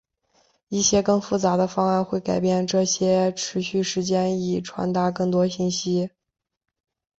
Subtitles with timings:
[0.69, 6.09] 一些更复杂的方案会改变这些持续时间以传达更多信息。